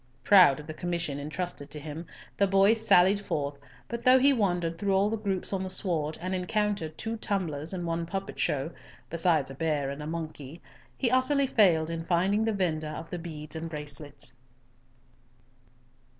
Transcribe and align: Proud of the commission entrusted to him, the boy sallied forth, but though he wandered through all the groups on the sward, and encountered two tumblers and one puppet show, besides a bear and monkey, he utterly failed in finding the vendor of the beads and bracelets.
Proud 0.23 0.59
of 0.59 0.65
the 0.65 0.73
commission 0.73 1.19
entrusted 1.19 1.69
to 1.69 1.79
him, 1.79 2.07
the 2.35 2.47
boy 2.47 2.73
sallied 2.73 3.19
forth, 3.19 3.59
but 3.87 4.03
though 4.03 4.17
he 4.17 4.33
wandered 4.33 4.79
through 4.79 4.95
all 4.95 5.11
the 5.11 5.15
groups 5.15 5.53
on 5.53 5.61
the 5.61 5.69
sward, 5.69 6.17
and 6.19 6.33
encountered 6.33 6.97
two 6.97 7.17
tumblers 7.17 7.71
and 7.71 7.85
one 7.85 8.07
puppet 8.07 8.39
show, 8.39 8.71
besides 9.11 9.51
a 9.51 9.53
bear 9.53 9.91
and 9.91 10.03
monkey, 10.11 10.59
he 10.97 11.11
utterly 11.11 11.45
failed 11.45 11.91
in 11.91 12.03
finding 12.03 12.43
the 12.45 12.51
vendor 12.51 12.87
of 12.89 13.11
the 13.11 13.19
beads 13.19 13.55
and 13.55 13.69
bracelets. 13.69 14.33